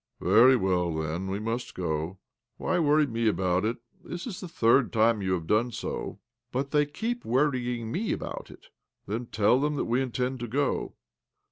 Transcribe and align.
"Very 0.19 0.55
well, 0.55 0.91
then. 0.95 1.27
We 1.27 1.37
must 1.37 1.75
go. 1.75 2.17
Why 2.57 2.79
worry 2.79 3.05
me 3.05 3.27
about 3.27 3.63
it? 3.63 3.77
This 4.03 4.25
is 4.25 4.39
the 4.41 4.47
third 4.47 4.91
time 4.91 5.21
you 5.21 5.33
have 5.33 5.45
done 5.45 5.71
so."" 5.71 6.17
But 6.51 6.71
they 6.71 6.87
keep 6.87 7.23
worrying 7.23 7.91
me 7.91 8.11
about 8.11 8.49
it."" 8.49 8.69
Then 9.07 9.27
tell 9.27 9.59
them 9.61 9.75
that 9.75 9.85
we 9.85 10.01
intend 10.01 10.39
to 10.39 10.47
go." 10.47 10.95